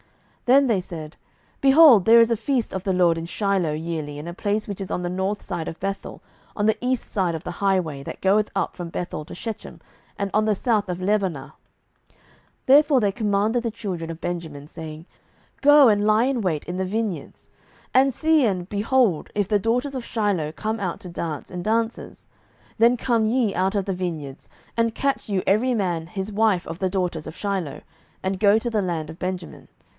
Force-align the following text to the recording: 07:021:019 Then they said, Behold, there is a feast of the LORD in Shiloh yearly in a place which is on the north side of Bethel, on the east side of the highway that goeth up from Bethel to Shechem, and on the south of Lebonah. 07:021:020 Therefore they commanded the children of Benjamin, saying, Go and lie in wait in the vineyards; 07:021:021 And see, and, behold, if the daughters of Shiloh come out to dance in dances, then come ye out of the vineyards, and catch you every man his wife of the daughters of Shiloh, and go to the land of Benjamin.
07:021:019 0.47 0.57
Then 0.57 0.67
they 0.67 0.81
said, 0.81 1.17
Behold, 1.61 2.03
there 2.05 2.19
is 2.19 2.31
a 2.31 2.35
feast 2.35 2.73
of 2.73 2.83
the 2.83 2.91
LORD 2.91 3.17
in 3.17 3.25
Shiloh 3.25 3.71
yearly 3.71 4.17
in 4.17 4.27
a 4.27 4.33
place 4.33 4.67
which 4.67 4.81
is 4.81 4.91
on 4.91 5.01
the 5.03 5.09
north 5.09 5.43
side 5.43 5.69
of 5.69 5.79
Bethel, 5.79 6.21
on 6.57 6.65
the 6.65 6.75
east 6.81 7.05
side 7.09 7.35
of 7.35 7.45
the 7.45 7.51
highway 7.61 8.03
that 8.03 8.19
goeth 8.19 8.49
up 8.53 8.75
from 8.75 8.89
Bethel 8.89 9.23
to 9.25 9.35
Shechem, 9.35 9.79
and 10.19 10.29
on 10.33 10.43
the 10.43 10.55
south 10.55 10.89
of 10.89 10.97
Lebonah. 10.97 11.51
07:021:020 11.51 11.51
Therefore 12.65 12.99
they 12.99 13.11
commanded 13.13 13.63
the 13.63 13.71
children 13.71 14.09
of 14.11 14.19
Benjamin, 14.19 14.67
saying, 14.67 15.05
Go 15.61 15.87
and 15.87 16.05
lie 16.05 16.25
in 16.25 16.41
wait 16.41 16.65
in 16.65 16.75
the 16.77 16.83
vineyards; 16.83 17.47
07:021:021 17.95 18.01
And 18.01 18.13
see, 18.13 18.45
and, 18.45 18.67
behold, 18.67 19.29
if 19.35 19.47
the 19.47 19.59
daughters 19.59 19.95
of 19.95 20.03
Shiloh 20.03 20.51
come 20.51 20.79
out 20.81 20.99
to 21.01 21.09
dance 21.09 21.49
in 21.51 21.61
dances, 21.63 22.27
then 22.77 22.97
come 22.97 23.25
ye 23.27 23.53
out 23.55 23.75
of 23.75 23.85
the 23.85 23.93
vineyards, 23.93 24.49
and 24.75 24.95
catch 24.95 25.29
you 25.29 25.43
every 25.47 25.75
man 25.75 26.07
his 26.07 26.31
wife 26.31 26.67
of 26.67 26.79
the 26.79 26.89
daughters 26.89 27.27
of 27.27 27.35
Shiloh, 27.37 27.81
and 28.21 28.39
go 28.39 28.57
to 28.59 28.69
the 28.69 28.81
land 28.81 29.09
of 29.09 29.17
Benjamin. 29.17 29.69